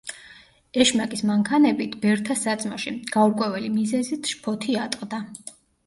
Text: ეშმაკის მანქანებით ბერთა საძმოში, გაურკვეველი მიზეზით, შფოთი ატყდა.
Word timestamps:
ეშმაკის 0.85 1.21
მანქანებით 1.31 1.95
ბერთა 2.07 2.39
საძმოში, 2.45 2.97
გაურკვეველი 3.15 3.73
მიზეზით, 3.79 4.35
შფოთი 4.35 4.83
ატყდა. 4.89 5.27